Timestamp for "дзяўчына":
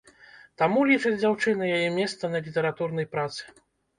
1.23-1.67